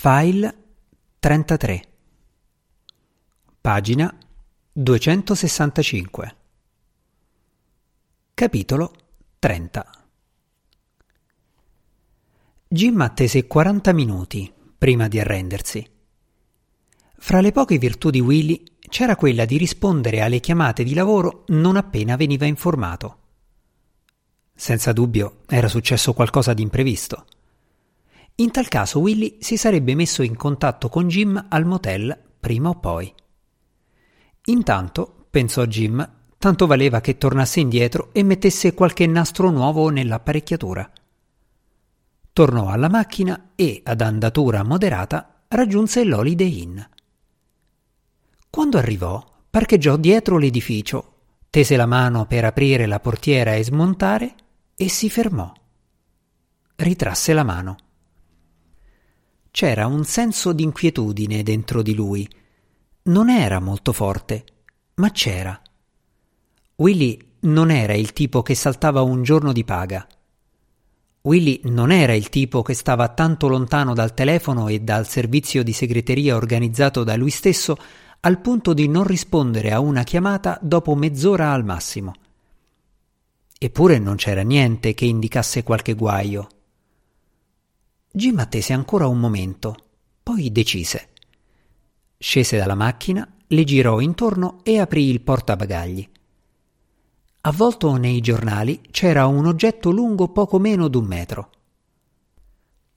[0.00, 0.54] File
[1.18, 1.82] 33
[3.60, 4.16] Pagina
[4.70, 6.36] 265
[8.32, 8.92] Capitolo
[9.40, 9.90] 30
[12.68, 15.84] Jim attese 40 minuti prima di arrendersi.
[17.16, 21.74] Fra le poche virtù di Willy c'era quella di rispondere alle chiamate di lavoro non
[21.74, 23.18] appena veniva informato.
[24.54, 27.26] Senza dubbio era successo qualcosa di imprevisto.
[28.40, 32.78] In tal caso Willy si sarebbe messo in contatto con Jim al motel prima o
[32.78, 33.12] poi.
[34.44, 36.08] Intanto, pensò Jim,
[36.38, 40.88] tanto valeva che tornasse indietro e mettesse qualche nastro nuovo nell'apparecchiatura.
[42.32, 46.78] Tornò alla macchina e, ad andatura moderata, raggiunse l'Holiday Inn.
[48.48, 49.20] Quando arrivò,
[49.50, 51.14] parcheggiò dietro l'edificio,
[51.50, 54.34] tese la mano per aprire la portiera e smontare
[54.76, 55.52] e si fermò.
[56.76, 57.76] Ritrasse la mano.
[59.50, 62.28] C'era un senso di inquietudine dentro di lui.
[63.04, 64.44] Non era molto forte,
[64.94, 65.60] ma c'era.
[66.76, 70.06] Willy non era il tipo che saltava un giorno di paga.
[71.22, 75.72] Willy non era il tipo che stava tanto lontano dal telefono e dal servizio di
[75.72, 77.76] segreteria organizzato da lui stesso
[78.20, 82.14] al punto di non rispondere a una chiamata dopo mezz'ora al massimo.
[83.58, 86.48] Eppure non c'era niente che indicasse qualche guaio.
[88.10, 89.76] Jim attese ancora un momento,
[90.22, 91.08] poi decise.
[92.18, 96.08] Scese dalla macchina, le girò intorno e aprì il portabagagli.
[97.42, 101.50] Avvolto nei giornali c'era un oggetto lungo poco meno d'un metro.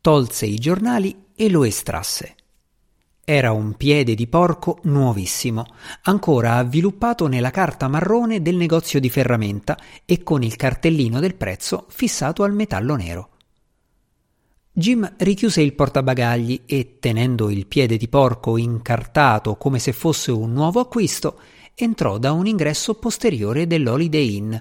[0.02, 2.36] Tolse i giornali e lo estrasse.
[3.24, 5.66] Era un piede di porco nuovissimo,
[6.04, 11.86] ancora avviluppato nella carta marrone del negozio di ferramenta e con il cartellino del prezzo
[11.90, 13.31] fissato al metallo nero.
[14.82, 20.52] Jim richiuse il portabagagli e, tenendo il piede di porco incartato come se fosse un
[20.52, 21.40] nuovo acquisto,
[21.76, 24.56] entrò da un ingresso posteriore dell'Holiday Inn,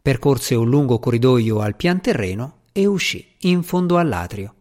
[0.00, 4.54] percorse un lungo corridoio al pian terreno e uscì in fondo all'atrio.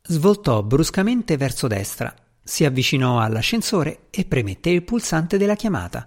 [0.00, 6.06] Svoltò bruscamente verso destra, si avvicinò all'ascensore e premette il pulsante della chiamata.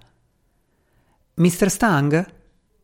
[1.36, 1.70] Mr.
[1.70, 2.34] Stang?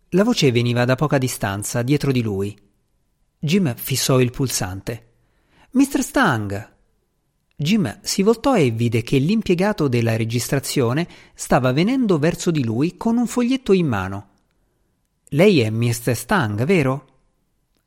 [0.09, 2.69] La voce veniva da poca distanza, dietro di lui.
[3.43, 5.07] Jim fissò il pulsante.
[5.71, 6.03] Mr.
[6.03, 6.73] Stang!
[7.55, 13.17] Jim si voltò e vide che l'impiegato della registrazione stava venendo verso di lui con
[13.17, 14.29] un foglietto in mano.
[15.29, 16.15] Lei è Mr.
[16.15, 17.07] Stang, vero?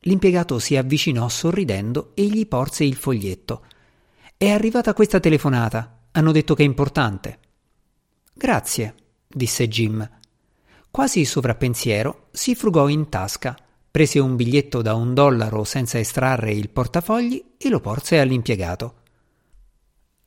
[0.00, 3.64] L'impiegato si avvicinò sorridendo e gli porse il foglietto.
[4.36, 6.06] È arrivata questa telefonata.
[6.10, 7.38] Hanno detto che è importante.
[8.32, 8.94] Grazie,
[9.28, 10.10] disse Jim.
[10.90, 13.56] Quasi sovrappensiero, si frugò in tasca
[13.94, 19.02] prese un biglietto da un dollaro senza estrarre il portafogli e lo porse all'impiegato.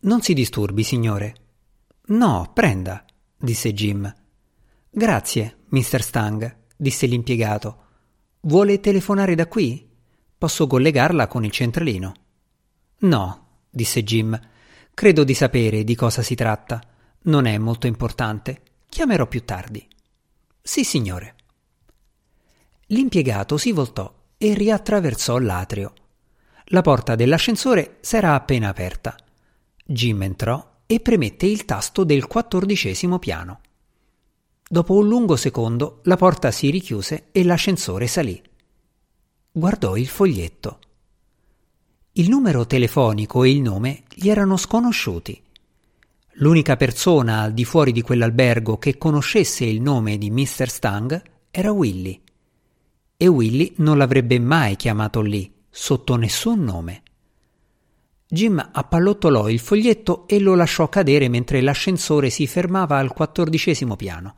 [0.03, 1.35] Non si disturbi, signore.
[2.05, 3.03] No, prenda,
[3.37, 4.09] disse Jim.
[4.89, 6.01] Grazie, Mr.
[6.01, 7.83] Stang, disse l'impiegato.
[8.39, 9.85] Vuole telefonare da qui?
[10.37, 12.13] Posso collegarla con il centralino.
[12.99, 14.39] No, disse Jim.
[14.93, 16.81] Credo di sapere di cosa si tratta.
[17.23, 18.61] Non è molto importante.
[18.87, 19.85] Chiamerò più tardi.
[20.61, 21.35] Sì, signore.
[22.87, 25.93] L'impiegato si voltò e riattraversò l'atrio.
[26.67, 29.15] La porta dell'ascensore s'era appena aperta.
[29.85, 33.59] Jim entrò e premette il tasto del quattordicesimo piano.
[34.69, 38.41] Dopo un lungo secondo la porta si richiuse e l'ascensore salì.
[39.51, 40.79] Guardò il foglietto.
[42.13, 45.41] Il numero telefonico e il nome gli erano sconosciuti.
[46.39, 50.69] L'unica persona al di fuori di quell'albergo che conoscesse il nome di Mr.
[50.69, 51.21] Stang
[51.51, 52.21] era Willy
[53.17, 57.01] e Willy non l'avrebbe mai chiamato lì, sotto nessun nome.
[58.27, 64.35] Jim appallottolò il foglietto e lo lasciò cadere mentre l'ascensore si fermava al quattordicesimo piano.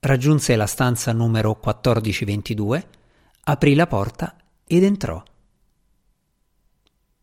[0.00, 2.88] Raggiunse la stanza numero 1422,
[3.44, 5.22] aprì la porta ed entrò.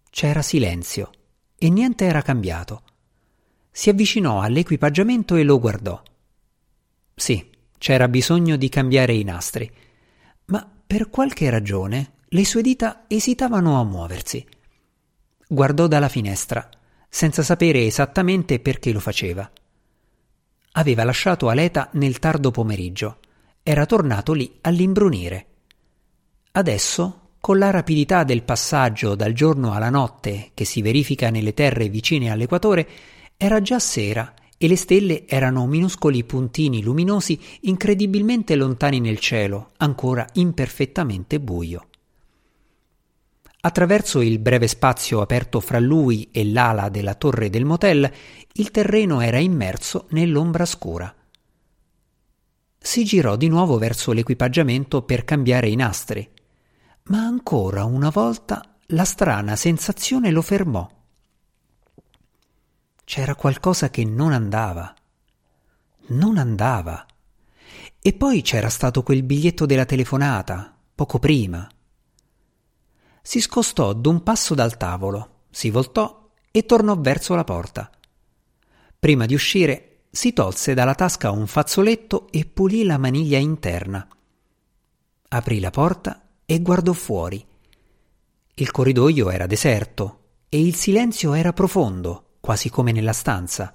[0.09, 1.09] C'era silenzio
[1.58, 2.84] e niente era cambiato.
[3.70, 6.02] Si avvicinò all'equipaggiamento e lo guardò.
[7.16, 9.72] Sì, c'era bisogno di cambiare i nastri
[10.46, 14.46] ma per qualche ragione le sue dita esitavano a muoversi.
[15.47, 16.70] Guardò dalla finestra,
[17.09, 19.49] senza sapere esattamente perché lo faceva.
[20.73, 23.20] Aveva lasciato Aleta nel tardo pomeriggio.
[23.64, 25.46] Era tornato lì all'imbrunire.
[26.53, 31.90] Adesso, con la rapidità del passaggio dal giorno alla notte che si verifica nelle terre
[31.90, 32.87] vicine all'equatore,
[33.35, 40.28] era già sera e le stelle erano minuscoli puntini luminosi incredibilmente lontani nel cielo, ancora
[40.34, 41.87] imperfettamente buio.
[43.61, 48.08] Attraverso il breve spazio aperto fra lui e l'ala della torre del motel,
[48.53, 51.11] il terreno era immerso nell'ombra scura.
[52.78, 56.29] Si girò di nuovo verso l'equipaggiamento per cambiare i nastri,
[57.05, 60.87] ma ancora una volta la strana sensazione lo fermò.
[63.13, 64.96] C'era qualcosa che non andava.
[66.11, 67.05] Non andava.
[68.02, 71.69] E poi c'era stato quel biglietto della telefonata, poco prima.
[73.22, 77.91] Si scostò d'un passo dal tavolo, si voltò e tornò verso la porta.
[78.97, 84.08] Prima di uscire si tolse dalla tasca un fazzoletto e pulì la maniglia interna.
[85.28, 87.46] Aprì la porta e guardò fuori.
[88.53, 93.72] Il corridoio era deserto e il silenzio era profondo, quasi come nella stanza.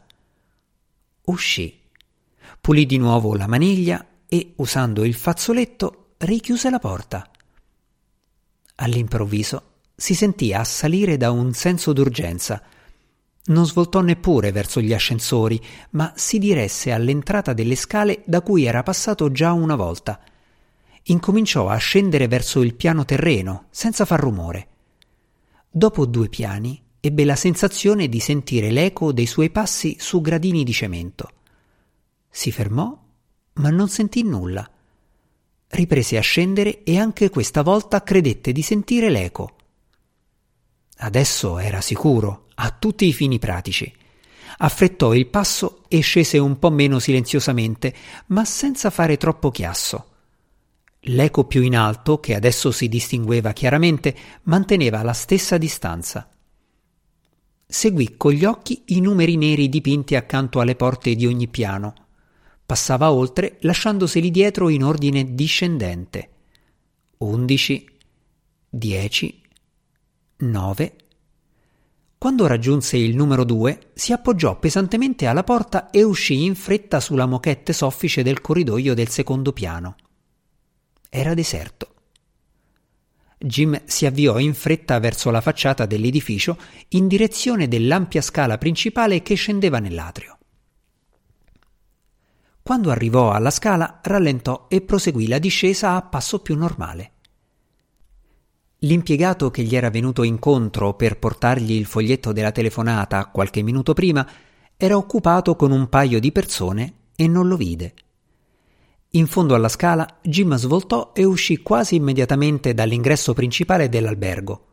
[1.24, 1.80] Uscì,
[2.60, 7.26] pulì di nuovo la maniglia e, usando il fazzoletto, richiuse la porta.
[8.74, 9.62] All'improvviso
[9.96, 12.62] si sentì assalire da un senso d'urgenza.
[13.44, 15.58] Non svoltò neppure verso gli ascensori,
[15.92, 20.20] ma si diresse all'entrata delle scale da cui era passato già una volta.
[21.04, 24.68] Incominciò a scendere verso il piano terreno, senza far rumore.
[25.70, 30.72] Dopo due piani ebbe la sensazione di sentire l'eco dei suoi passi su gradini di
[30.72, 31.30] cemento.
[32.28, 32.96] Si fermò,
[33.54, 34.68] ma non sentì nulla.
[35.68, 39.56] Riprese a scendere e anche questa volta credette di sentire l'eco.
[40.98, 43.92] Adesso era sicuro, a tutti i fini pratici.
[44.58, 47.94] Affrettò il passo e scese un po' meno silenziosamente,
[48.26, 50.12] ma senza fare troppo chiasso.
[51.00, 54.14] L'eco più in alto, che adesso si distingueva chiaramente,
[54.44, 56.35] manteneva la stessa distanza.
[57.66, 62.04] Seguì con gli occhi i numeri neri dipinti accanto alle porte di ogni piano
[62.66, 66.30] Passava oltre lasciandoseli dietro in ordine discendente.
[67.18, 67.88] Undici,
[68.68, 69.40] dieci,
[70.38, 70.96] nove.
[72.18, 77.26] Quando raggiunse il numero due, si appoggiò pesantemente alla porta e uscì in fretta sulla
[77.26, 79.94] moquette soffice del corridoio del secondo piano.
[81.08, 81.94] Era deserto.
[83.38, 86.56] Jim si avviò in fretta verso la facciata dell'edificio
[86.88, 90.38] in direzione dell'ampia scala principale che scendeva nell'atrio.
[92.62, 97.12] Quando arrivò alla scala rallentò e proseguì la discesa a passo più normale.
[98.80, 104.26] L'impiegato che gli era venuto incontro per portargli il foglietto della telefonata qualche minuto prima
[104.76, 107.94] era occupato con un paio di persone e non lo vide.
[109.16, 114.66] In fondo alla scala Jim svoltò e uscì quasi immediatamente dall'ingresso principale dell'albergo.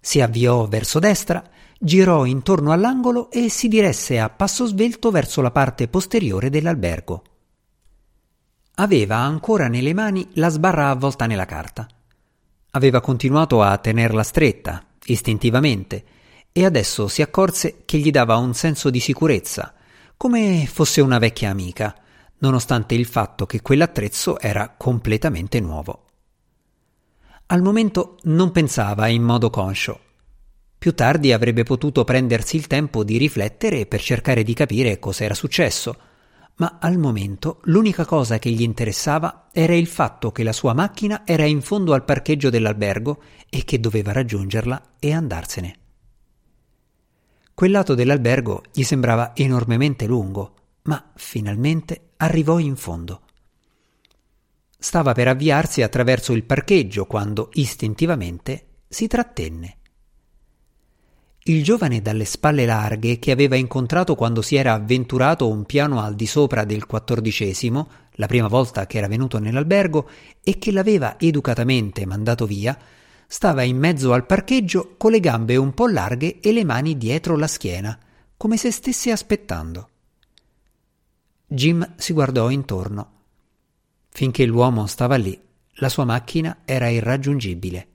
[0.00, 1.42] Si avviò verso destra,
[1.76, 7.22] girò intorno all'angolo e si diresse a passo svelto verso la parte posteriore dell'albergo.
[8.76, 11.88] Aveva ancora nelle mani la sbarra avvolta nella carta.
[12.70, 16.04] Aveva continuato a tenerla stretta, istintivamente,
[16.52, 19.74] e adesso si accorse che gli dava un senso di sicurezza,
[20.16, 21.94] come fosse una vecchia amica,
[22.40, 26.04] nonostante il fatto che quell'attrezzo era completamente nuovo.
[27.46, 30.00] Al momento non pensava in modo conscio.
[30.78, 35.34] Più tardi avrebbe potuto prendersi il tempo di riflettere per cercare di capire cosa era
[35.34, 35.96] successo,
[36.56, 41.22] ma al momento l'unica cosa che gli interessava era il fatto che la sua macchina
[41.26, 45.78] era in fondo al parcheggio dell'albergo e che doveva raggiungerla e andarsene.
[47.52, 53.22] Quel lato dell'albergo gli sembrava enormemente lungo, ma finalmente arrivò in fondo.
[54.78, 59.76] Stava per avviarsi attraverso il parcheggio quando istintivamente si trattenne.
[61.44, 66.14] Il giovane dalle spalle larghe che aveva incontrato quando si era avventurato un piano al
[66.14, 70.08] di sopra del quattordicesimo, la prima volta che era venuto nell'albergo,
[70.42, 72.78] e che l'aveva educatamente mandato via,
[73.26, 77.36] stava in mezzo al parcheggio con le gambe un po' larghe e le mani dietro
[77.36, 77.98] la schiena,
[78.36, 79.88] come se stesse aspettando.
[81.52, 83.10] Jim si guardò intorno.
[84.08, 85.36] Finché l'uomo stava lì,
[85.74, 87.88] la sua macchina era irraggiungibile.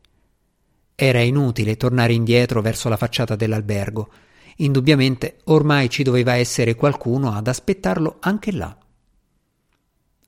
[0.93, 4.11] Era inutile tornare indietro verso la facciata dell'albergo.
[4.57, 8.77] Indubbiamente ormai ci doveva essere qualcuno ad aspettarlo anche là.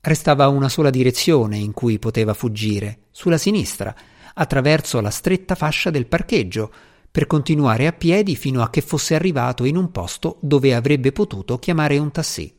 [0.00, 3.94] Restava una sola direzione in cui poteva fuggire, sulla sinistra,
[4.32, 6.72] attraverso la stretta fascia del parcheggio,
[7.10, 11.58] per continuare a piedi fino a che fosse arrivato in un posto dove avrebbe potuto
[11.58, 12.56] chiamare un tassì.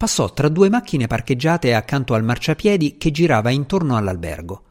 [0.00, 4.62] Passò tra due macchine parcheggiate accanto al marciapiedi che girava intorno all'albergo.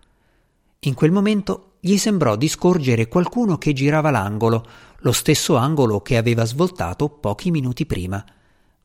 [0.79, 4.65] In quel momento gli sembrò di scorgere qualcuno che girava l'angolo,
[4.97, 8.25] lo stesso angolo che aveva svoltato pochi minuti prima,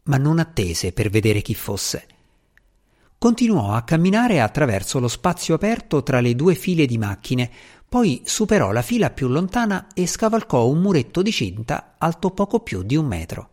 [0.02, 2.06] ma non attese per vedere chi fosse.
[3.16, 7.50] Continuò a camminare attraverso lo spazio aperto tra le due file di macchine,
[7.88, 12.82] poi superò la fila più lontana e scavalcò un muretto di cinta alto poco più
[12.82, 13.48] di un metro.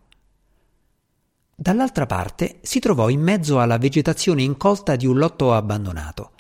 [1.62, 6.32] Dall'altra parte si trovò in mezzo alla vegetazione incolta di un lotto abbandonato.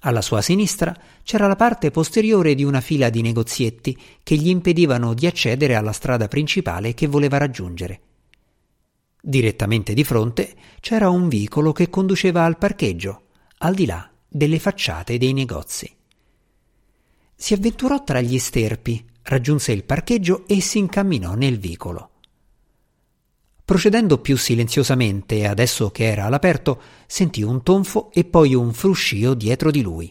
[0.00, 5.14] Alla sua sinistra c'era la parte posteriore di una fila di negozietti che gli impedivano
[5.14, 8.00] di accedere alla strada principale che voleva raggiungere.
[9.22, 13.26] Direttamente di fronte c'era un vicolo che conduceva al parcheggio,
[13.58, 15.88] al di là delle facciate dei negozi.
[17.32, 22.10] Si avventurò tra gli sterpi, raggiunse il parcheggio e si incamminò nel vicolo.
[23.68, 29.70] Procedendo più silenziosamente, adesso che era all'aperto, sentì un tonfo e poi un fruscio dietro
[29.70, 30.10] di lui.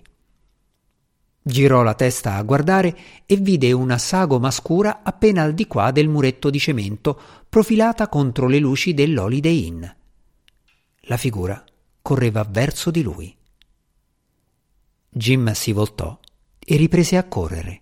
[1.42, 2.96] Girò la testa a guardare
[3.26, 8.46] e vide una sagoma scura appena al di qua del muretto di cemento, profilata contro
[8.46, 9.84] le luci dell'Holiday Inn.
[11.06, 11.66] La figura
[12.04, 13.36] correva verso di lui.
[15.10, 16.16] Jim si voltò
[16.60, 17.82] e riprese a correre.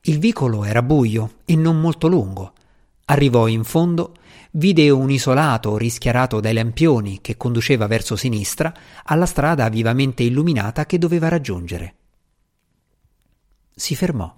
[0.00, 2.54] Il vicolo era buio e non molto lungo.
[3.04, 4.14] Arrivò in fondo
[4.52, 8.72] vide un isolato rischiarato dai lampioni che conduceva verso sinistra
[9.04, 11.94] alla strada vivamente illuminata che doveva raggiungere.
[13.74, 14.34] Si fermò.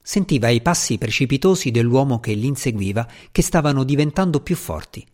[0.00, 5.04] Sentiva i passi precipitosi dell'uomo che l'inseguiva che stavano diventando più forti.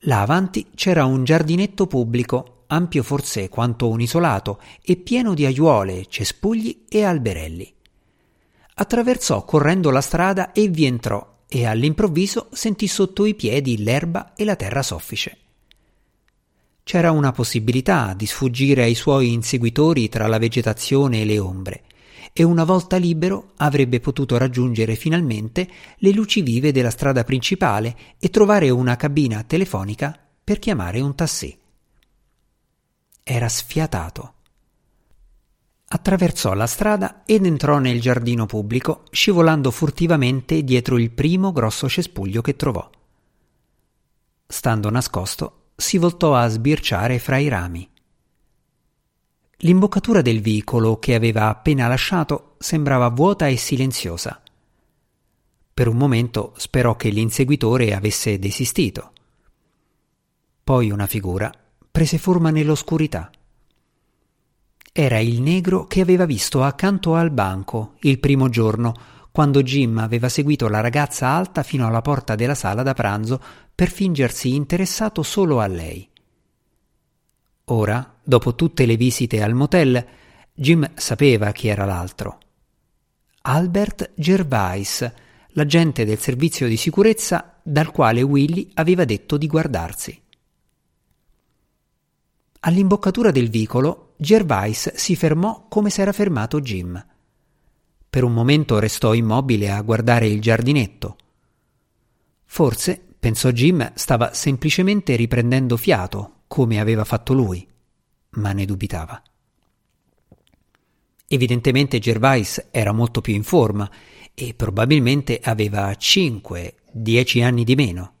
[0.00, 6.06] Là avanti c'era un giardinetto pubblico, ampio forse quanto un isolato, e pieno di aiuole,
[6.06, 7.74] cespugli e alberelli.
[8.78, 14.44] Attraversò correndo la strada e vi entrò e all'improvviso sentì sotto i piedi l'erba e
[14.44, 15.38] la terra soffice.
[16.82, 21.84] C'era una possibilità di sfuggire ai suoi inseguitori tra la vegetazione e le ombre,
[22.32, 28.28] e una volta libero avrebbe potuto raggiungere finalmente le luci vive della strada principale e
[28.30, 31.56] trovare una cabina telefonica per chiamare un tassì.
[33.22, 34.35] Era sfiatato.
[35.88, 42.42] Attraversò la strada ed entrò nel giardino pubblico, scivolando furtivamente dietro il primo grosso cespuglio
[42.42, 42.90] che trovò.
[44.46, 47.88] Stando nascosto, si voltò a sbirciare fra i rami.
[49.58, 54.42] L'imboccatura del vicolo che aveva appena lasciato sembrava vuota e silenziosa.
[55.72, 59.12] Per un momento sperò che l'inseguitore avesse desistito.
[60.64, 61.52] Poi una figura
[61.90, 63.30] prese forma nell'oscurità.
[64.98, 68.94] Era il negro che aveva visto accanto al banco il primo giorno,
[69.30, 73.38] quando Jim aveva seguito la ragazza alta fino alla porta della sala da pranzo
[73.74, 76.08] per fingersi interessato solo a lei.
[77.64, 80.02] Ora, dopo tutte le visite al motel,
[80.54, 82.38] Jim sapeva chi era l'altro.
[83.42, 85.12] Albert Gervais,
[85.48, 90.22] l'agente del servizio di sicurezza dal quale Willy aveva detto di guardarsi.
[92.60, 97.04] All'imboccatura del vicolo, Gervais si fermò come s'era fermato Jim.
[98.08, 101.16] Per un momento restò immobile a guardare il giardinetto.
[102.46, 107.66] Forse, pensò Jim, stava semplicemente riprendendo fiato, come aveva fatto lui,
[108.30, 109.22] ma ne dubitava.
[111.28, 113.90] Evidentemente Gervais era molto più in forma
[114.32, 118.14] e probabilmente aveva 5-10 anni di meno.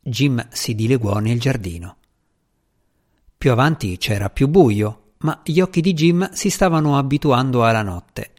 [0.00, 1.98] Jim si dileguò nel giardino.
[3.40, 8.32] Più avanti c'era più buio, ma gli occhi di Jim si stavano abituando alla notte.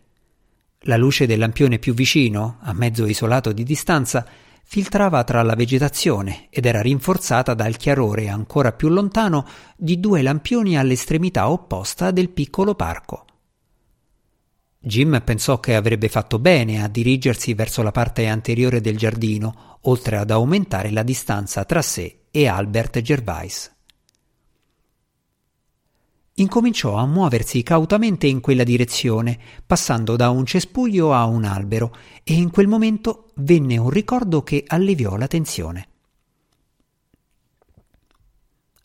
[0.81, 4.24] La luce del lampione più vicino, a mezzo isolato di distanza,
[4.63, 10.77] filtrava tra la vegetazione ed era rinforzata dal chiarore ancora più lontano di due lampioni
[10.77, 13.25] all'estremità opposta del piccolo parco.
[14.77, 20.17] Jim pensò che avrebbe fatto bene a dirigersi verso la parte anteriore del giardino, oltre
[20.17, 23.70] ad aumentare la distanza tra sé e Albert Gervais
[26.35, 32.33] incominciò a muoversi cautamente in quella direzione, passando da un cespuglio a un albero, e
[32.33, 35.88] in quel momento venne un ricordo che alleviò la tensione.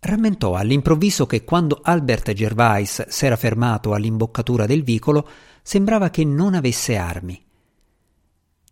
[0.00, 5.29] Rammentò all'improvviso che quando Albert Gervais s'era fermato all'imboccatura del vicolo,
[5.62, 7.43] sembrava che non avesse armi.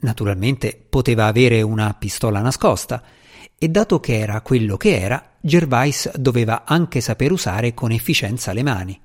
[0.00, 3.02] Naturalmente poteva avere una pistola nascosta,
[3.58, 8.62] e dato che era quello che era, Gervais doveva anche saper usare con efficienza le
[8.62, 9.00] mani.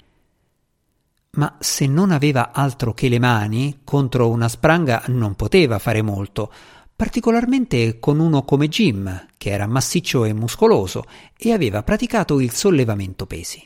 [1.31, 6.51] Ma se non aveva altro che le mani, contro una spranga non poteva fare molto,
[6.95, 11.03] particolarmente con uno come Jim, che era massiccio e muscoloso
[11.37, 13.63] e aveva praticato il sollevamento pesi.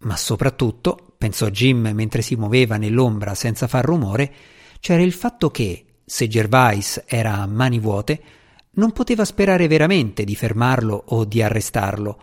[0.00, 4.32] Ma soprattutto, pensò Jim mentre si muoveva nell'ombra senza far rumore,
[4.78, 8.22] c'era il fatto che, se Gervais era a mani vuote,
[8.78, 12.20] non poteva sperare veramente di fermarlo o di arrestarlo.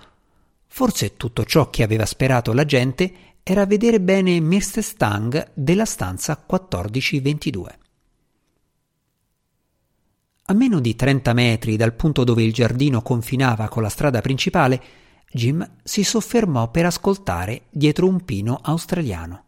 [0.68, 4.82] Forse tutto ciò che aveva sperato la gente era vedere bene Mr.
[4.82, 7.80] Stang della stanza 1422.
[10.48, 14.82] A meno di 30 metri dal punto dove il giardino confinava con la strada principale,
[15.32, 19.44] Jim si soffermò per ascoltare dietro un pino australiano.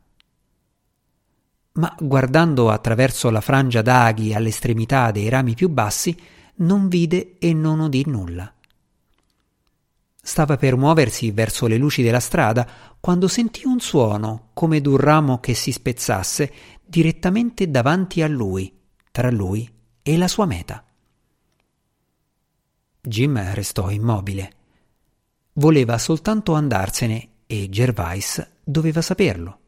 [1.73, 6.17] Ma guardando attraverso la frangia d'aghi all'estremità dei rami più bassi,
[6.57, 8.51] non vide e non udì nulla.
[10.21, 12.67] Stava per muoversi verso le luci della strada
[12.99, 16.51] quando sentì un suono come d'un ramo che si spezzasse
[16.85, 18.77] direttamente davanti a lui,
[19.11, 19.69] tra lui
[20.01, 20.83] e la sua meta.
[23.01, 24.51] Jim restò immobile.
[25.53, 29.59] Voleva soltanto andarsene e Gervais doveva saperlo.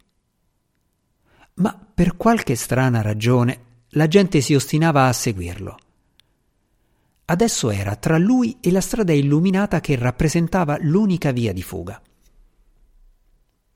[1.55, 5.79] Ma per qualche strana ragione la gente si ostinava a seguirlo.
[7.31, 12.01] Adesso era tra lui e la strada illuminata che rappresentava l'unica via di fuga.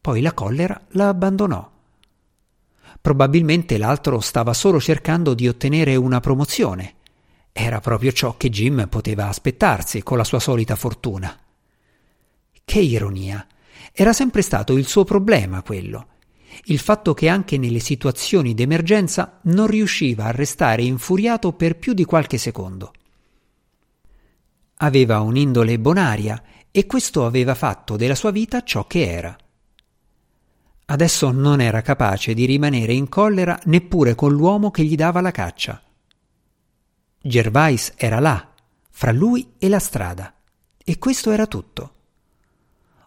[0.01, 1.71] Poi la collera la abbandonò.
[2.99, 6.95] Probabilmente l'altro stava solo cercando di ottenere una promozione.
[7.51, 11.37] Era proprio ciò che Jim poteva aspettarsi con la sua solita fortuna.
[12.65, 13.45] Che ironia!
[13.91, 16.07] Era sempre stato il suo problema quello.
[16.65, 22.03] Il fatto che anche nelle situazioni d'emergenza non riusciva a restare infuriato per più di
[22.03, 22.93] qualche secondo.
[24.83, 29.33] Aveva un'indole bonaria e questo aveva fatto della sua vita ciò che era.
[30.87, 35.31] Adesso non era capace di rimanere in collera neppure con l'uomo che gli dava la
[35.31, 35.81] caccia.
[37.21, 38.53] Gervais era là,
[38.89, 40.35] fra lui e la strada,
[40.83, 41.93] e questo era tutto.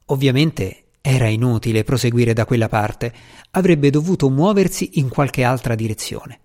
[0.06, 3.12] Ovviamente era inutile proseguire da quella parte,
[3.50, 6.40] avrebbe dovuto muoversi in qualche altra direzione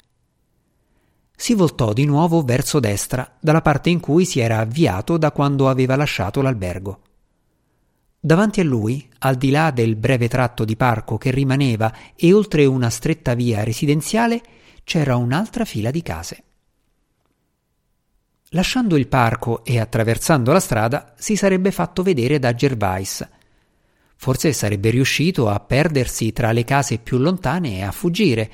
[1.42, 5.70] si voltò di nuovo verso destra, dalla parte in cui si era avviato da quando
[5.70, 7.02] aveva lasciato l'albergo.
[8.20, 12.66] Davanti a lui, al di là del breve tratto di parco che rimaneva e oltre
[12.66, 14.40] una stretta via residenziale,
[14.84, 16.44] c'era un'altra fila di case.
[18.50, 23.28] Lasciando il parco e attraversando la strada, si sarebbe fatto vedere da Gervais.
[24.16, 28.52] Forse sarebbe riuscito a perdersi tra le case più lontane e a fuggire,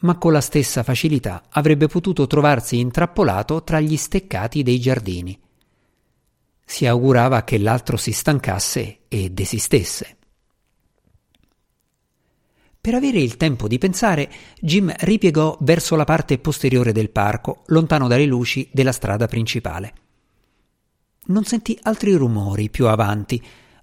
[0.00, 5.38] ma con la stessa facilità avrebbe potuto trovarsi intrappolato tra gli steccati dei giardini.
[6.64, 10.16] Si augurava che l'altro si stancasse e desistesse.
[12.84, 14.30] Per avere il tempo di pensare,
[14.60, 19.94] Jim ripiegò verso la parte posteriore del parco, lontano dalle luci della strada principale.
[21.26, 23.42] Non sentì altri rumori più avanti,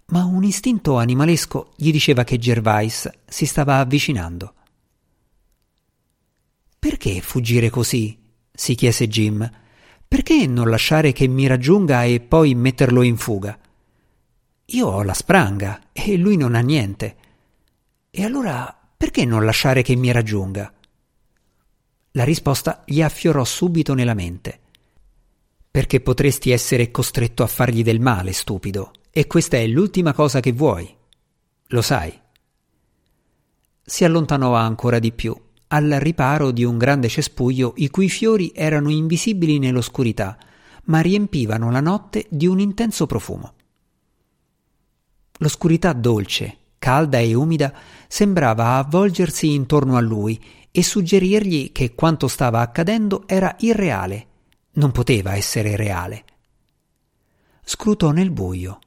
[0.09, 4.53] ma un istinto animalesco gli diceva che Gervais si stava avvicinando.
[6.81, 8.17] Perché fuggire così?
[8.51, 9.47] si chiese Jim.
[10.07, 13.55] Perché non lasciare che mi raggiunga e poi metterlo in fuga?
[14.65, 17.15] Io ho la spranga e lui non ha niente.
[18.09, 20.73] E allora perché non lasciare che mi raggiunga?
[22.13, 24.59] La risposta gli affiorò subito nella mente.
[25.69, 30.51] Perché potresti essere costretto a fargli del male, stupido, e questa è l'ultima cosa che
[30.51, 30.91] vuoi.
[31.67, 32.19] Lo sai.
[33.83, 38.89] Si allontanò ancora di più al riparo di un grande cespuglio i cui fiori erano
[38.89, 40.37] invisibili nell'oscurità,
[40.85, 43.53] ma riempivano la notte di un intenso profumo.
[45.37, 47.73] L'oscurità dolce, calda e umida
[48.07, 54.27] sembrava avvolgersi intorno a lui e suggerirgli che quanto stava accadendo era irreale,
[54.73, 56.25] non poteva essere reale.
[57.63, 58.79] Scrutò nel buio.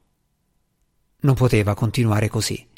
[1.20, 2.72] Non poteva continuare così.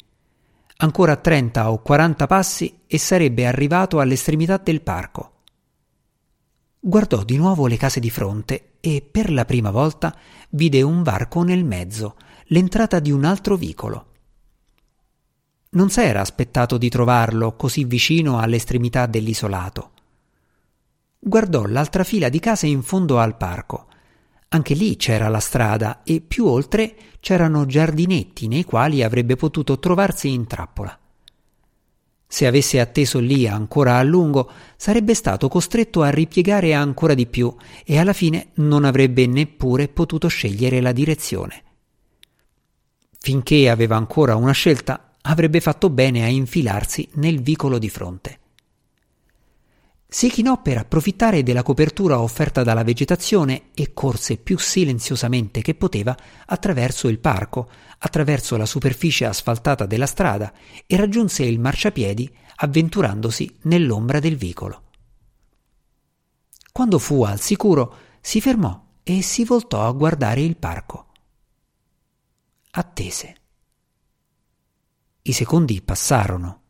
[0.79, 5.31] Ancora trenta o quaranta passi e sarebbe arrivato all'estremità del parco.
[6.79, 10.15] Guardò di nuovo le case di fronte e per la prima volta
[10.49, 12.15] vide un varco nel mezzo,
[12.49, 14.05] l'entrata di un altro vicolo.
[15.69, 19.91] Non s'era aspettato di trovarlo così vicino all'estremità dell'isolato.
[21.17, 23.87] Guardò l'altra fila di case in fondo al parco
[24.49, 30.31] anche lì c'era la strada e più oltre c'erano giardinetti nei quali avrebbe potuto trovarsi
[30.31, 30.97] in trappola.
[32.29, 37.53] Se avesse atteso lì ancora a lungo, sarebbe stato costretto a ripiegare ancora di più
[37.85, 41.63] e alla fine non avrebbe neppure potuto scegliere la direzione.
[43.19, 48.39] Finché aveva ancora una scelta, avrebbe fatto bene a infilarsi nel vicolo di fronte.
[50.09, 56.15] Si chinò per approfittare della copertura offerta dalla vegetazione e corse più silenziosamente che poteva
[56.45, 60.53] attraverso il parco, attraverso la superficie asfaltata della strada
[60.85, 64.83] e raggiunse il marciapiedi avventurandosi nell'ombra del vicolo.
[66.71, 71.07] Quando fu al sicuro, si fermò e si voltò a guardare il parco.
[72.71, 73.35] Attese.
[75.23, 76.61] I secondi passarono,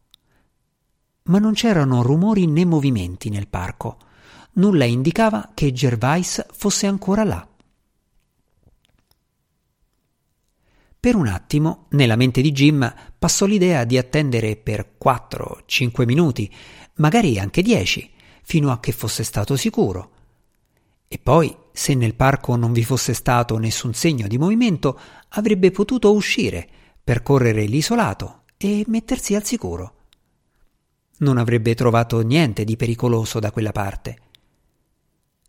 [1.28, 3.98] ma non c'erano rumori né movimenti nel parco.
[4.54, 7.48] Nulla indicava che Gervais fosse ancora là.
[11.00, 16.52] Per un attimo, nella mente di Jim passò l'idea di attendere per 4-5 minuti,
[16.96, 18.12] magari anche 10,
[18.42, 20.12] fino a che fosse stato sicuro.
[21.08, 26.12] E poi, se nel parco non vi fosse stato nessun segno di movimento, avrebbe potuto
[26.14, 26.68] uscire,
[27.02, 29.97] percorrere l'isolato e mettersi al sicuro.
[31.20, 34.18] Non avrebbe trovato niente di pericoloso da quella parte.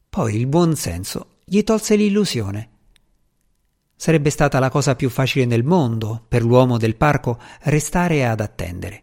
[0.09, 2.71] Poi il buon senso gli tolse l'illusione.
[3.95, 9.03] Sarebbe stata la cosa più facile nel mondo per l'uomo del parco restare ad attendere.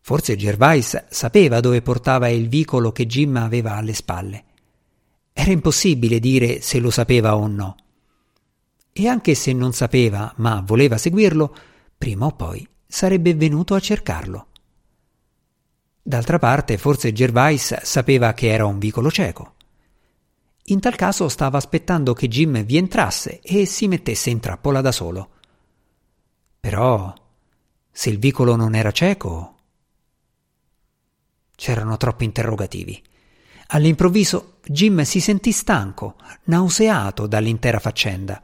[0.00, 4.44] Forse Gervais sapeva dove portava il vicolo che Jim aveva alle spalle.
[5.32, 7.76] Era impossibile dire se lo sapeva o no.
[8.92, 11.54] E anche se non sapeva, ma voleva seguirlo,
[11.98, 14.46] prima o poi sarebbe venuto a cercarlo.
[16.08, 19.54] D'altra parte, forse Gervais sapeva che era un vicolo cieco.
[20.66, 24.92] In tal caso stava aspettando che Jim vi entrasse e si mettesse in trappola da
[24.92, 25.30] solo.
[26.60, 27.12] Però,
[27.90, 29.56] se il vicolo non era cieco...
[31.56, 33.02] C'erano troppi interrogativi.
[33.68, 36.14] All'improvviso Jim si sentì stanco,
[36.44, 38.40] nauseato dall'intera faccenda.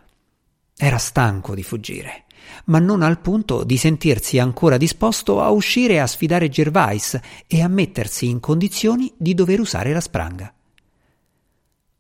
[0.77, 2.25] Era stanco di fuggire,
[2.67, 7.69] ma non al punto di sentirsi ancora disposto a uscire a sfidare Gervais e a
[7.69, 10.53] mettersi in condizioni di dover usare la spranga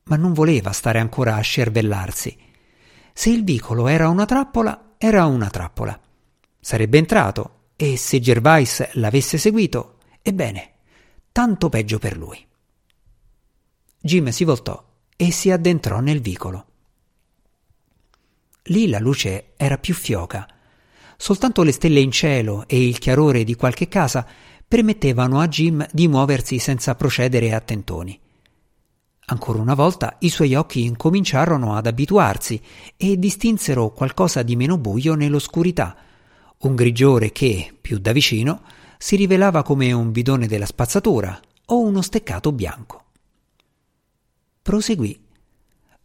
[0.05, 2.37] ma non voleva stare ancora a scervellarsi.
[3.13, 5.99] Se il vicolo era una trappola, era una trappola.
[6.59, 10.73] Sarebbe entrato e se Gervais l'avesse seguito, ebbene,
[11.31, 12.45] tanto peggio per lui.
[14.01, 14.83] Jim si voltò
[15.17, 16.67] e si addentrò nel vicolo.
[18.66, 20.46] Lì la luce era più fioca.
[21.16, 24.27] Soltanto le stelle in cielo e il chiarore di qualche casa
[24.66, 28.18] permettevano a Jim di muoversi senza procedere a tentoni.
[29.27, 32.61] Ancora una volta i suoi occhi incominciarono ad abituarsi
[32.96, 35.96] e distinsero qualcosa di meno buio nell'oscurità,
[36.59, 38.62] un grigiore che, più da vicino,
[38.98, 43.05] si rivelava come un bidone della spazzatura o uno steccato bianco.
[44.62, 45.20] Proseguì.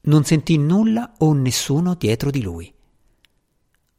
[0.08, 2.74] Non sentì nulla o nessuno dietro di lui.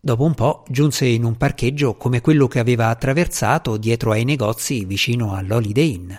[0.00, 4.86] Dopo un po' giunse in un parcheggio come quello che aveva attraversato dietro ai negozi
[4.86, 6.12] vicino all'Holiday Inn.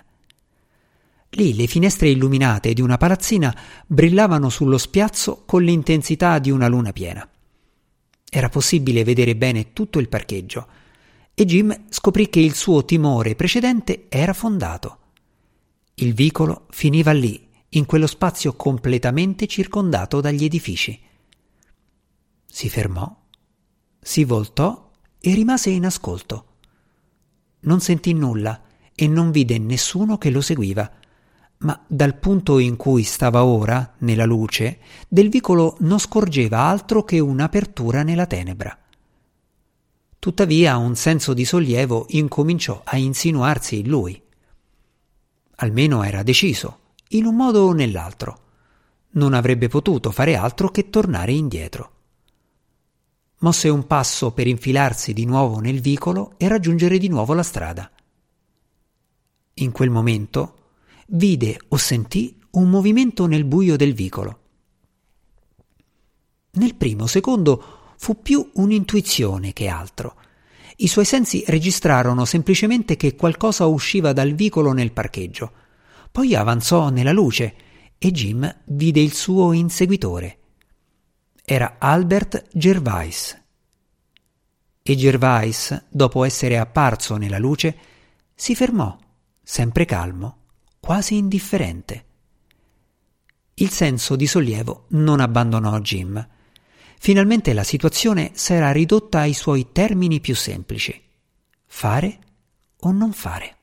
[1.30, 3.56] Lì le finestre illuminate di una palazzina
[3.88, 7.28] brillavano sullo spiazzo con l'intensità di una luna piena.
[8.30, 10.68] Era possibile vedere bene tutto il parcheggio
[11.34, 14.98] e Jim scoprì che il suo timore precedente era fondato.
[15.96, 21.00] Il vicolo finiva lì, in quello spazio completamente circondato dagli edifici.
[22.46, 23.16] Si fermò,
[24.00, 26.46] si voltò e rimase in ascolto.
[27.62, 28.62] Non sentì nulla
[28.96, 31.00] e non vide nessuno che lo seguiva
[31.60, 37.20] ma dal punto in cui stava ora, nella luce, del vicolo non scorgeva altro che
[37.20, 38.78] un'apertura nella tenebra.
[40.20, 44.22] Tuttavia un senso di sollievo incominciò a insinuarsi in lui.
[45.58, 46.79] Almeno era deciso,
[47.10, 48.48] in un modo o nell'altro.
[49.12, 51.92] Non avrebbe potuto fare altro che tornare indietro.
[53.40, 57.90] Mosse un passo per infilarsi di nuovo nel vicolo e raggiungere di nuovo la strada.
[59.56, 60.56] In quel momento
[61.08, 64.40] vide o sentì un movimento nel buio del vicolo.
[66.52, 70.16] Nel primo secondo fu più un'intuizione che altro.
[70.78, 75.52] I suoi sensi registrarono semplicemente che qualcosa usciva dal vicolo nel parcheggio.
[76.12, 77.56] Poi avanzò nella luce
[77.98, 80.38] e Jim vide il suo inseguitore.
[81.44, 83.42] Era Albert Gervais.
[84.82, 87.78] E Gervais, dopo essere apparso nella luce,
[88.34, 88.98] si fermò,
[89.44, 90.38] sempre calmo,
[90.80, 92.06] quasi indifferente.
[93.56, 96.26] Il senso di sollievo non abbandonò Jim.
[96.98, 101.00] Finalmente la situazione s'era ridotta ai suoi termini più semplici.
[101.66, 102.20] Fare
[102.80, 103.58] o non fare.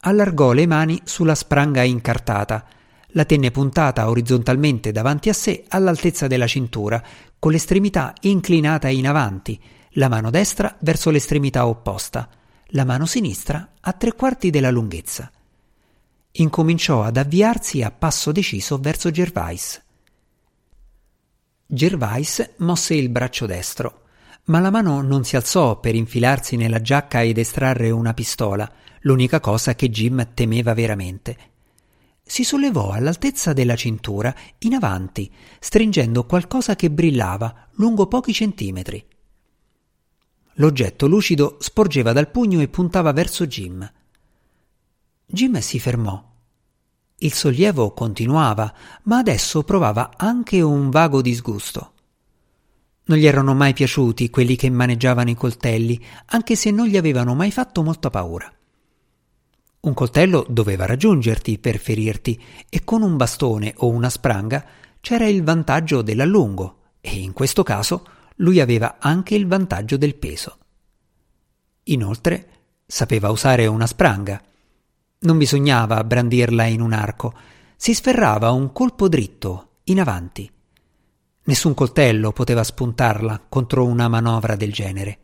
[0.00, 2.66] Allargò le mani sulla spranga incartata,
[3.14, 7.02] la tenne puntata orizzontalmente davanti a sé all'altezza della cintura,
[7.38, 9.60] con l'estremità inclinata in avanti,
[9.94, 12.28] la mano destra verso l'estremità opposta
[12.74, 15.30] la mano sinistra a tre quarti della lunghezza.
[16.32, 19.82] Incominciò ad avviarsi a passo deciso verso Gervais.
[21.66, 24.02] Gervais mosse il braccio destro,
[24.44, 28.70] ma la mano non si alzò per infilarsi nella giacca ed estrarre una pistola,
[29.02, 31.48] l'unica cosa che Jim temeva veramente.
[32.22, 39.04] si sollevò all'altezza della cintura in avanti, stringendo qualcosa che brillava lungo pochi centimetri.
[40.54, 43.92] L'oggetto lucido sporgeva dal pugno e puntava verso Jim.
[45.26, 46.24] Jim si fermò.
[47.18, 48.72] Il sollievo continuava,
[49.04, 51.94] ma adesso provava anche un vago disgusto.
[53.10, 57.34] Non gli erano mai piaciuti quelli che maneggiavano i coltelli, anche se non gli avevano
[57.34, 58.48] mai fatto molta paura.
[59.80, 64.64] Un coltello doveva raggiungerti per ferirti e con un bastone o una spranga
[65.00, 70.58] c'era il vantaggio dell'allungo e in questo caso lui aveva anche il vantaggio del peso.
[71.84, 72.48] Inoltre
[72.86, 74.40] sapeva usare una spranga.
[75.18, 77.34] Non bisognava brandirla in un arco,
[77.74, 80.48] si sferrava un colpo dritto, in avanti.
[81.50, 85.18] Nessun coltello poteva spuntarla contro una manovra del genere.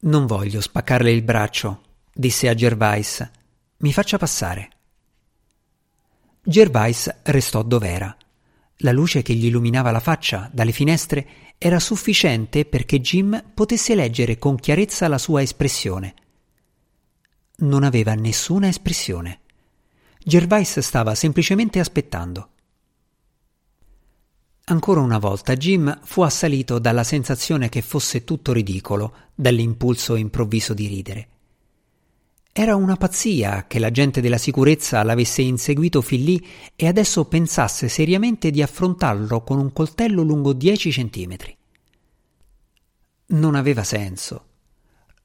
[0.00, 3.30] Non voglio spaccarle il braccio, disse a Gervais.
[3.76, 4.70] Mi faccia passare.
[6.42, 8.16] Gervais restò dov'era.
[8.78, 14.36] La luce che gli illuminava la faccia dalle finestre era sufficiente perché Jim potesse leggere
[14.36, 16.14] con chiarezza la sua espressione.
[17.58, 19.42] Non aveva nessuna espressione.
[20.18, 22.48] Gervais stava semplicemente aspettando.
[24.70, 30.86] Ancora una volta Jim fu assalito dalla sensazione che fosse tutto ridicolo, dall'impulso improvviso di
[30.86, 31.28] ridere.
[32.52, 37.88] Era una pazzia che la gente della sicurezza l'avesse inseguito fin lì e adesso pensasse
[37.88, 41.56] seriamente di affrontarlo con un coltello lungo dieci centimetri.
[43.26, 44.44] Non aveva senso.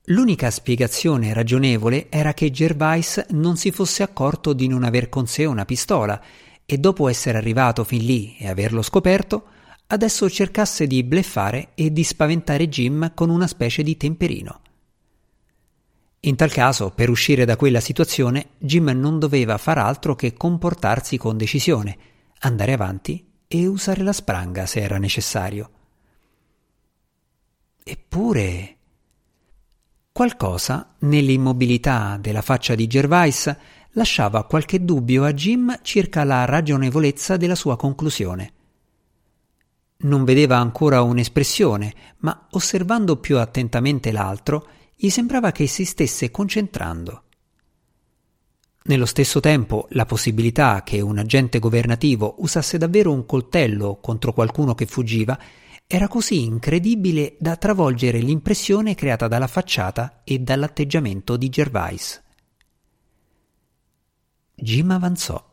[0.05, 5.45] L'unica spiegazione ragionevole era che Gervais non si fosse accorto di non aver con sé
[5.45, 6.19] una pistola
[6.65, 9.45] e dopo essere arrivato fin lì e averlo scoperto,
[9.87, 14.61] adesso cercasse di bleffare e di spaventare Jim con una specie di temperino.
[16.21, 21.17] In tal caso, per uscire da quella situazione, Jim non doveva far altro che comportarsi
[21.17, 21.97] con decisione,
[22.39, 25.69] andare avanti e usare la spranga se era necessario.
[27.83, 28.75] Eppure
[30.11, 33.55] qualcosa nell'immobilità della faccia di Gervais
[33.95, 38.53] lasciava qualche dubbio a Jim circa la ragionevolezza della sua conclusione.
[39.97, 47.23] Non vedeva ancora un'espressione, ma osservando più attentamente l'altro, gli sembrava che si stesse concentrando.
[48.83, 54.75] Nello stesso tempo, la possibilità che un agente governativo usasse davvero un coltello contro qualcuno
[54.75, 55.39] che fuggiva
[55.87, 62.23] era così incredibile da travolgere l'impressione creata dalla facciata e dall'atteggiamento di Gervais.
[64.55, 65.51] Jim avanzò.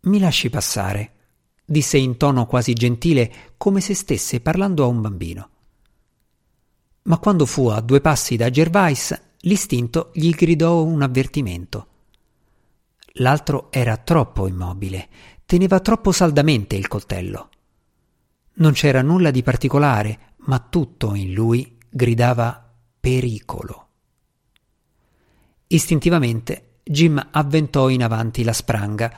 [0.00, 1.12] Mi lasci passare,
[1.64, 5.50] disse in tono quasi gentile, come se stesse parlando a un bambino
[7.04, 11.86] ma quando fu a due passi da Gervais, l'istinto gli gridò un avvertimento.
[13.16, 15.08] L'altro era troppo immobile,
[15.44, 17.48] teneva troppo saldamente il coltello.
[18.54, 23.88] Non c'era nulla di particolare, ma tutto in lui gridava pericolo.
[25.66, 29.12] Istintivamente Jim avventò in avanti la spranga.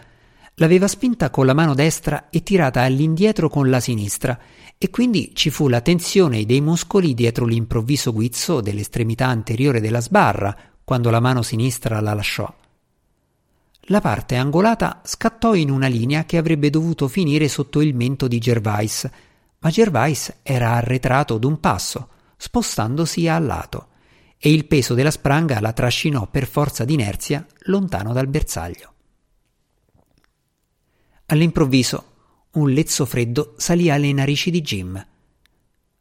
[0.57, 4.39] L'aveva spinta con la mano destra e tirata all'indietro con la sinistra
[4.77, 10.55] e quindi ci fu la tensione dei muscoli dietro l'improvviso guizzo dell'estremità anteriore della sbarra
[10.85, 12.55] quando la mano sinistra la lasciò.
[13.89, 18.39] La parte angolata scattò in una linea che avrebbe dovuto finire sotto il mento di
[18.39, 19.09] Gervais,
[19.59, 23.89] ma Gervais era arretrato d'un passo, spostandosi a lato,
[24.47, 28.93] e il peso della spranga la trascinò per forza d'inerzia lontano dal bersaglio.
[31.25, 32.13] All'improvviso
[32.51, 35.07] un lezzo freddo salì alle narici di Jim.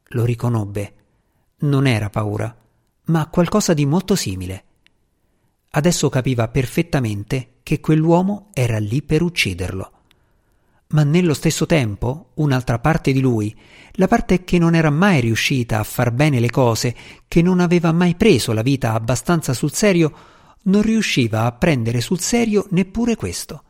[0.08, 0.94] Lo riconobbe.
[1.60, 2.54] Non era paura,
[3.04, 4.64] ma qualcosa di molto simile.
[5.70, 9.92] Adesso capiva perfettamente che quell'uomo era lì per ucciderlo.
[10.94, 13.54] Ma nello stesso tempo, un'altra parte di lui,
[13.94, 16.94] la parte che non era mai riuscita a far bene le cose,
[17.26, 20.12] che non aveva mai preso la vita abbastanza sul serio,
[20.64, 23.62] non riusciva a prendere sul serio neppure questo.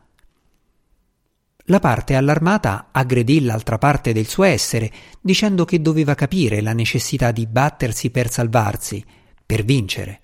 [1.69, 7.31] La parte allarmata aggredì l'altra parte del suo essere, dicendo che doveva capire la necessità
[7.31, 9.03] di battersi per salvarsi,
[9.43, 10.21] per vincere.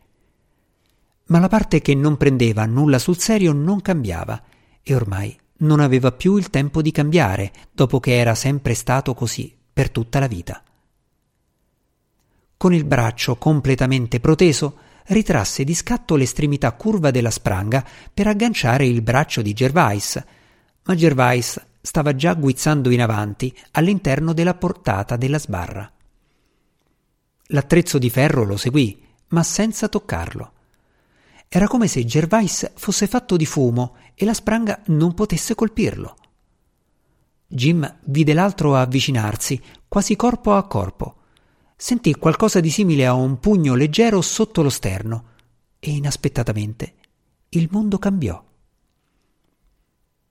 [1.26, 4.40] Ma la parte che non prendeva nulla sul serio non cambiava,
[4.84, 9.56] e ormai non aveva più il tempo di cambiare, dopo che era sempre stato così
[9.74, 10.64] per tutta la vita.
[12.58, 19.02] Con il braccio completamente proteso, ritrasse di scatto l'estremità curva della spranga per agganciare il
[19.02, 20.24] braccio di Gervais,
[20.84, 25.92] ma Gervais stava già guizzando in avanti all'interno della portata della sbarra.
[27.48, 30.52] L'attrezzo di ferro lo seguì, ma senza toccarlo.
[31.54, 36.16] Era come se Gervais fosse fatto di fumo e la spranga non potesse colpirlo.
[37.46, 41.16] Jim vide l'altro avvicinarsi, quasi corpo a corpo.
[41.76, 45.26] Sentì qualcosa di simile a un pugno leggero sotto lo sterno
[45.78, 46.94] e inaspettatamente
[47.50, 48.42] il mondo cambiò.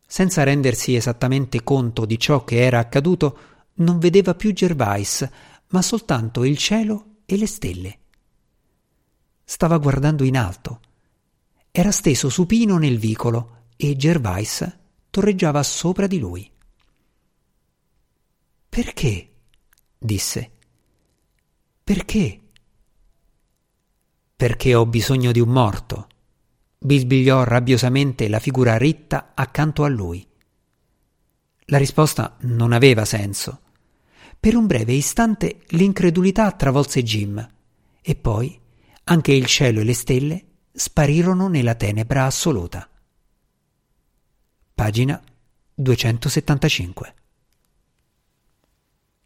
[0.07, 3.39] Senza rendersi esattamente conto di ciò che era accaduto,
[3.75, 5.29] non vedeva più Gervais,
[5.69, 7.99] ma soltanto il cielo e le stelle.
[9.45, 10.81] Stava guardando in alto.
[11.73, 14.79] Era steso supino nel vicolo e Gervais
[15.09, 16.51] torreggiava sopra di lui.
[18.69, 19.31] Perché?
[19.97, 20.51] disse.
[21.85, 22.41] Perché?
[24.35, 26.09] Perché ho bisogno di un morto,
[26.79, 30.27] bisbigliò rabbiosamente la figura ritta accanto a lui.
[31.67, 33.61] La risposta non aveva senso.
[34.41, 37.49] Per un breve istante l'incredulità travolse Jim
[38.03, 38.59] e poi
[39.05, 42.89] anche il cielo e le stelle sparirono nella tenebra assoluta.
[44.75, 45.21] Pagina
[45.75, 47.15] 275